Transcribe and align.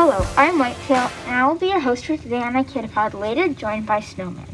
Hello, 0.00 0.24
I'm 0.36 0.60
Whitetail, 0.60 1.10
and 1.26 1.34
I 1.34 1.44
will 1.44 1.56
be 1.56 1.70
your 1.70 1.80
host 1.80 2.06
for 2.06 2.16
today 2.16 2.40
on 2.40 2.52
Ikitapod, 2.52 3.14
later 3.14 3.48
joined 3.48 3.86
by 3.86 3.98
Snowman. 3.98 4.46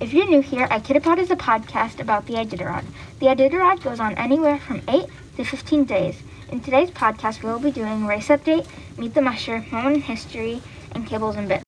If 0.00 0.12
you're 0.14 0.28
new 0.28 0.40
here, 0.40 0.68
Ikitapod 0.68 1.18
is 1.18 1.32
a 1.32 1.36
podcast 1.36 1.98
about 1.98 2.26
the 2.26 2.34
Iditarod. 2.34 2.84
The 3.18 3.26
Iditarod 3.26 3.82
goes 3.82 3.98
on 3.98 4.14
anywhere 4.14 4.60
from 4.60 4.82
8 4.86 5.06
to 5.36 5.44
15 5.44 5.84
days. 5.84 6.22
In 6.48 6.60
today's 6.60 6.92
podcast, 6.92 7.42
we 7.42 7.50
will 7.50 7.58
be 7.58 7.72
doing 7.72 8.06
race 8.06 8.28
update, 8.28 8.68
meet 8.96 9.14
the 9.14 9.20
musher, 9.20 9.66
moment 9.72 9.96
in 9.96 10.02
history, 10.02 10.62
and 10.92 11.04
Kibbles 11.08 11.36
and 11.36 11.48
Bits. 11.48 11.64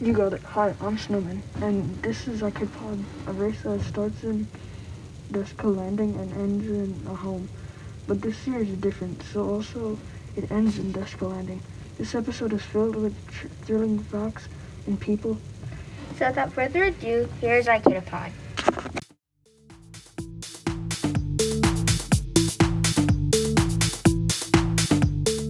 You 0.00 0.14
got 0.14 0.32
it. 0.32 0.40
Hi, 0.40 0.72
I'm 0.80 0.96
Snowman, 0.96 1.42
and 1.56 1.94
this 2.02 2.26
is 2.26 2.40
Ikitapod, 2.40 3.04
a 3.26 3.32
race 3.34 3.60
that 3.64 3.82
starts 3.82 4.24
in 4.24 4.48
Deshka 5.30 5.76
Landing 5.76 6.16
and 6.16 6.32
ends 6.32 6.66
in 6.66 7.04
Nome. 7.04 7.50
But 8.06 8.22
this 8.22 8.46
year 8.46 8.60
is 8.60 8.70
different, 8.78 9.22
so 9.24 9.46
also 9.46 9.98
it 10.36 10.50
ends 10.50 10.78
in 10.78 10.92
Deshka 10.92 11.28
Landing. 11.30 11.60
This 11.98 12.14
episode 12.14 12.52
is 12.52 12.62
filled 12.62 12.96
with 12.96 13.14
tr- 13.30 13.48
thrilling 13.62 13.98
facts 13.98 14.48
and 14.86 14.98
people. 14.98 15.38
So 16.18 16.28
without 16.28 16.52
further 16.52 16.84
ado, 16.84 17.28
here's 17.40 17.66
Ikitapod. 17.66 18.32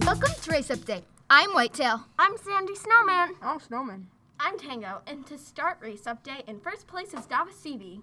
Welcome 0.05 0.33
to 0.43 0.51
Race 0.51 0.67
Update. 0.67 1.01
I'm 1.29 1.51
Whitetail. 1.53 2.05
I'm 2.19 2.37
Sandy 2.37 2.75
Snowman. 2.75 3.35
I'm 3.41 3.59
Snowman. 3.59 4.07
I'm 4.39 4.57
Tango, 4.59 5.01
and 5.07 5.25
to 5.27 5.37
start 5.37 5.77
race 5.81 6.03
update, 6.03 6.47
in 6.47 6.59
first 6.59 6.85
place 6.87 7.13
is 7.13 7.25
Dallas 7.25 7.55
Seavey, 7.55 8.01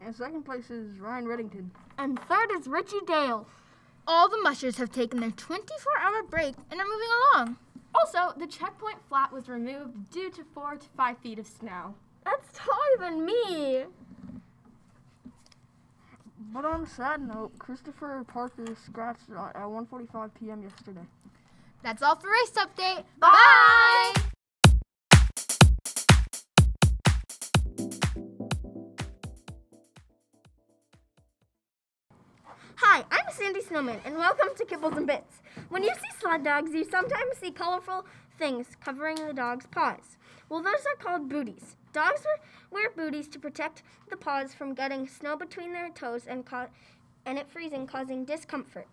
And 0.00 0.14
second 0.14 0.44
place 0.44 0.70
is 0.70 0.98
Ryan 0.98 1.26
Redington. 1.26 1.70
and 1.98 2.18
third 2.28 2.50
is 2.58 2.66
Richie 2.66 3.00
Diehl. 3.06 3.46
All 4.06 4.28
the 4.28 4.40
mushers 4.42 4.78
have 4.78 4.92
taken 4.92 5.20
their 5.20 5.30
24 5.32 5.92
hour 6.00 6.22
break 6.22 6.54
and 6.70 6.80
are 6.80 6.86
moving 6.86 7.08
along. 7.34 7.56
Also, 7.94 8.38
the 8.38 8.46
checkpoint 8.46 8.98
flat 9.08 9.32
was 9.32 9.48
removed 9.48 10.10
due 10.10 10.30
to 10.30 10.44
four 10.54 10.76
to 10.76 10.86
five 10.96 11.18
feet 11.18 11.38
of 11.38 11.46
snow. 11.46 11.94
That's 12.24 12.46
taller 12.56 12.98
than 12.98 13.24
me. 13.24 13.84
But 16.52 16.64
on 16.64 16.82
a 16.82 16.86
sad 16.86 17.26
note, 17.26 17.58
Christopher 17.58 18.24
Parker 18.26 18.76
scratched 18.84 19.30
at 19.30 19.54
1:45 19.54 20.30
p.m. 20.38 20.62
yesterday. 20.62 21.06
That's 21.82 22.02
all 22.02 22.16
for 22.16 22.28
Race 22.30 22.52
Update. 22.52 23.04
Bye! 23.18 23.32
Hi, 23.32 24.12
Sandy 33.36 33.60
Snowman, 33.60 34.00
and 34.06 34.16
welcome 34.16 34.48
to 34.56 34.64
Kibbles 34.64 34.96
and 34.96 35.06
Bits. 35.06 35.42
When 35.68 35.82
you 35.82 35.90
see 35.90 36.18
sled 36.18 36.42
dogs, 36.42 36.72
you 36.72 36.84
sometimes 36.84 37.36
see 37.36 37.50
colorful 37.50 38.06
things 38.38 38.68
covering 38.82 39.16
the 39.16 39.34
dog's 39.34 39.66
paws. 39.66 40.16
Well, 40.48 40.62
those 40.62 40.86
are 40.86 40.96
called 40.98 41.28
booties. 41.28 41.76
Dogs 41.92 42.22
wear, 42.70 42.88
booties 42.96 43.28
to 43.28 43.38
protect 43.38 43.82
the 44.08 44.16
paws 44.16 44.54
from 44.54 44.72
getting 44.72 45.06
snow 45.06 45.36
between 45.36 45.74
their 45.74 45.90
toes 45.90 46.26
and, 46.26 46.46
ca- 46.46 46.68
and 47.26 47.36
it 47.36 47.50
freezing, 47.50 47.86
causing 47.86 48.24
discomfort. 48.24 48.88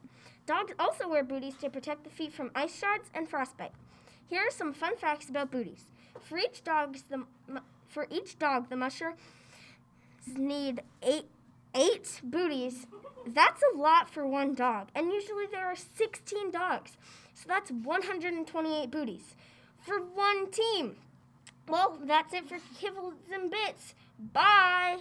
Dogs 0.45 0.73
also 0.77 1.07
wear 1.07 1.23
booties 1.23 1.55
to 1.61 1.69
protect 1.69 2.03
the 2.03 2.09
feet 2.09 2.33
from 2.33 2.51
ice 2.53 2.77
shards 2.77 3.09
and 3.13 3.29
frostbite. 3.29 3.71
Here 4.29 4.41
are 4.41 4.51
some 4.51 4.73
fun 4.73 4.97
facts 4.97 5.29
about 5.29 5.51
booties. 5.51 5.85
For 6.21 6.37
each 6.37 6.65
dog's 6.65 7.03
the 7.03 7.23
for 7.87 8.07
each 8.09 8.37
dog, 8.39 8.69
the 8.69 8.75
musher 8.75 9.13
need 10.35 10.81
eight 11.01 11.29
eight 11.73 12.19
booties. 12.23 12.87
That's 13.25 13.63
a 13.73 13.77
lot 13.77 14.09
for 14.09 14.27
one 14.27 14.53
dog, 14.53 14.89
and 14.93 15.11
usually 15.11 15.45
there 15.49 15.65
are 15.65 15.75
16 15.75 16.51
dogs. 16.51 16.97
So 17.33 17.45
that's 17.47 17.71
128 17.71 18.91
booties 18.91 19.35
for 19.79 19.99
one 19.99 20.51
team. 20.51 20.97
Well, 21.69 21.97
that's 22.03 22.33
it 22.33 22.49
for 22.49 22.57
Kibbles 22.77 23.13
and 23.33 23.49
Bits. 23.49 23.95
Bye. 24.33 24.99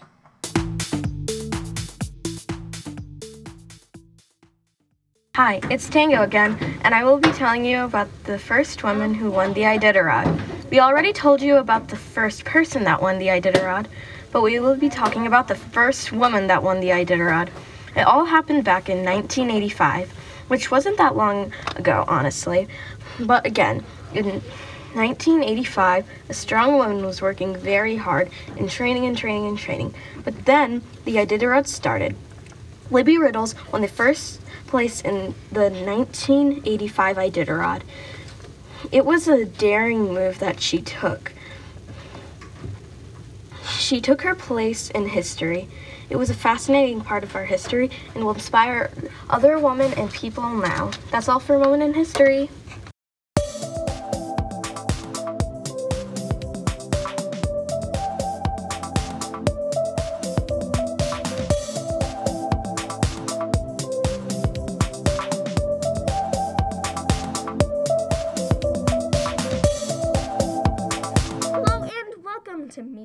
Hi, 5.35 5.61
it's 5.71 5.89
Tango 5.89 6.23
again, 6.23 6.57
and 6.85 6.95
I 6.95 7.03
will 7.03 7.19
be 7.19 7.33
telling 7.33 7.65
you 7.65 7.83
about 7.85 8.09
the 8.25 8.39
first 8.39 8.85
woman 8.85 9.15
who 9.15 9.33
won 9.33 9.53
the 9.53 9.63
Iditarod. 9.63 10.71
We 10.71 10.79
already 10.79 11.13
told 11.13 11.43
you 11.43 11.57
about 11.57 11.89
the 11.89 11.97
first 11.97 12.45
person 12.45 12.85
that 12.85 13.03
won 13.03 13.19
the 13.19 13.27
Iditarod, 13.27 13.87
but 14.31 14.43
we 14.43 14.61
will 14.61 14.77
be 14.77 14.89
talking 14.89 15.27
about 15.27 15.49
the 15.49 15.57
first 15.57 16.13
woman 16.13 16.47
that 16.47 16.63
won 16.63 16.79
the 16.79 16.91
Iditarod. 16.91 17.49
It 17.95 18.03
all 18.03 18.25
happened 18.25 18.65
back 18.65 18.89
in 18.89 19.05
1985, 19.05 20.11
which 20.49 20.71
wasn't 20.71 20.97
that 20.99 21.17
long 21.17 21.53
ago, 21.77 22.05
honestly. 22.09 22.69
But 23.21 23.45
again, 23.47 23.85
in 24.15 24.43
1985, 24.95 26.07
a 26.29 26.35
strong 26.35 26.77
woman 26.77 27.05
was 27.05 27.23
working 27.23 27.57
very 27.57 27.97
hard 27.97 28.31
and 28.57 28.71
training 28.71 29.07
and 29.07 29.17
training 29.17 29.47
and 29.47 29.59
training. 29.59 29.95
But 30.25 30.45
then 30.45 30.83
the 31.05 31.17
Iditarod 31.17 31.67
started. 31.67 32.17
Libby 32.91 33.17
Riddles 33.17 33.55
won 33.73 33.83
the 33.83 33.89
first 33.89 34.41
place 34.67 35.01
in 35.01 35.35
the 35.51 35.71
1985 35.71 37.17
Iditarod. 37.17 37.83
It 38.91 39.05
was 39.05 39.29
a 39.29 39.45
daring 39.45 40.13
move 40.13 40.39
that 40.41 40.61
she 40.61 40.81
took. 40.81 41.33
She 43.67 44.01
took 44.01 44.23
her 44.23 44.35
place 44.35 44.91
in 44.91 45.09
history. 45.09 45.69
It 46.13 46.19
was 46.19 46.29
a 46.29 46.35
fascinating 46.35 47.01
part 47.01 47.25
of 47.25 47.35
our 47.35 47.47
history 47.47 47.91
and 48.15 48.23
will 48.23 48.35
inspire 48.35 48.91
other 49.31 49.59
women 49.59 49.95
and 49.95 50.13
people 50.13 50.47
now. 50.47 50.91
That's 51.11 51.27
all 51.27 51.41
for 51.41 51.55
a 51.55 51.59
moment 51.59 51.83
in 51.85 51.95
history. 51.95 52.51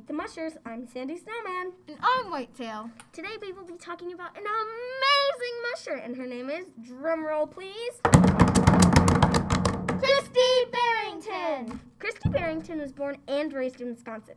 The 0.07 0.13
Mushers. 0.13 0.53
I'm 0.66 0.88
Sandy 0.88 1.18
Snowman. 1.18 1.73
And 1.90 1.97
I'm 2.01 2.31
Whitetail. 2.31 2.90
Today 3.12 3.35
we 3.41 3.51
will 3.51 3.66
be 3.66 3.75
talking 3.75 4.13
about 4.13 4.38
an 4.38 4.45
amazing 4.45 5.62
musher, 5.69 5.95
and 6.01 6.16
her 6.16 6.25
name 6.25 6.50
is 6.50 6.66
drumroll, 6.81 7.51
please. 7.51 8.00
Kristy 10.00 10.72
Berington. 10.72 11.81
Kristy 12.00 12.31
Berington 12.31 12.79
was 12.79 12.94
born 12.94 13.17
and 13.28 13.51
raised 13.51 13.81
in 13.81 13.90
Wisconsin. 13.90 14.35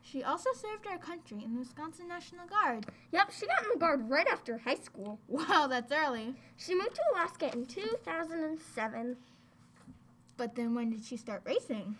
She 0.00 0.22
also 0.22 0.50
served 0.52 0.86
our 0.86 0.98
country 0.98 1.42
in 1.44 1.54
the 1.54 1.58
Wisconsin 1.58 2.06
National 2.06 2.46
Guard. 2.46 2.86
Yep, 3.10 3.32
she 3.32 3.48
got 3.48 3.64
in 3.64 3.70
the 3.72 3.80
guard 3.80 4.08
right 4.08 4.28
after 4.28 4.58
high 4.58 4.76
school. 4.76 5.18
Wow, 5.26 5.66
that's 5.68 5.90
early. 5.90 6.36
She 6.56 6.72
moved 6.72 6.94
to 6.94 7.02
Alaska 7.14 7.52
in 7.52 7.66
2007. 7.66 9.16
But 10.36 10.54
then 10.54 10.76
when 10.76 10.90
did 10.90 11.04
she 11.04 11.16
start 11.16 11.42
racing? 11.44 11.96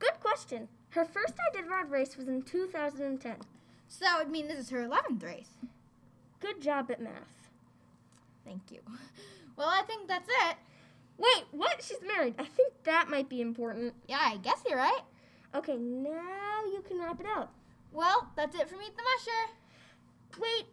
Good 0.00 0.18
question. 0.20 0.66
Her 0.96 1.04
first 1.04 1.34
Iditarod 1.52 1.90
race 1.90 2.16
was 2.16 2.26
in 2.26 2.40
2010. 2.40 3.36
So 3.86 3.98
that 4.00 4.18
would 4.18 4.30
mean 4.30 4.48
this 4.48 4.58
is 4.58 4.70
her 4.70 4.88
11th 4.88 5.22
race. 5.22 5.50
Good 6.40 6.62
job 6.62 6.90
at 6.90 7.02
math. 7.02 7.50
Thank 8.46 8.62
you. 8.70 8.80
Well, 9.56 9.68
I 9.68 9.82
think 9.82 10.08
that's 10.08 10.28
it. 10.28 10.56
Wait, 11.18 11.44
what? 11.50 11.82
She's 11.82 12.00
married. 12.06 12.34
I 12.38 12.44
think 12.44 12.72
that 12.84 13.10
might 13.10 13.28
be 13.28 13.42
important. 13.42 13.92
Yeah, 14.06 14.20
I 14.20 14.38
guess 14.38 14.62
you're 14.66 14.78
right. 14.78 15.02
Okay, 15.54 15.76
now 15.76 16.64
you 16.72 16.82
can 16.86 16.98
wrap 16.98 17.20
it 17.20 17.26
up. 17.26 17.52
Well, 17.92 18.30
that's 18.34 18.54
it 18.54 18.66
for 18.68 18.76
Meet 18.76 18.96
the 18.96 19.02
Musher. 19.02 19.50
Wait, 20.38 20.66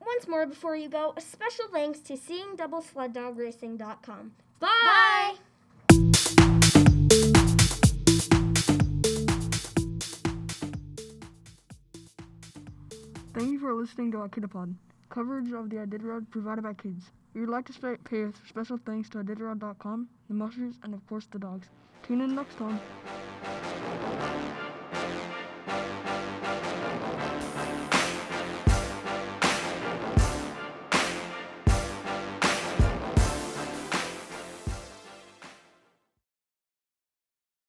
once 0.00 0.26
more 0.28 0.46
before 0.46 0.76
you 0.76 0.88
go, 0.88 1.14
a 1.16 1.20
special 1.20 1.66
thanks 1.72 1.98
to 2.00 2.14
seeingdoublesleddogracing.com. 2.14 4.32
Bye! 4.60 4.68
Bye. 4.68 5.34
Thank 13.34 13.50
you 13.50 13.58
for 13.60 13.72
listening 13.72 14.12
to 14.12 14.18
Akitapod, 14.18 14.74
coverage 15.08 15.52
of 15.52 15.70
the 15.70 15.76
Iditarod 15.76 16.30
provided 16.30 16.64
by 16.64 16.74
kids. 16.74 17.06
We 17.32 17.40
would 17.40 17.48
like 17.48 17.64
to 17.64 17.98
pay 18.04 18.26
special 18.46 18.78
thanks 18.84 19.08
to 19.10 19.18
Iditarod.com, 19.24 20.08
the 20.28 20.34
mushers, 20.34 20.74
and 20.82 20.92
of 20.92 21.06
course 21.06 21.26
the 21.30 21.38
dogs. 21.38 21.66
Tune 22.06 22.20
in 22.20 22.34
next 22.34 22.58
time. 22.58 22.78